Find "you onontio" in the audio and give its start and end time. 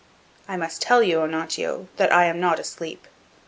1.03-1.87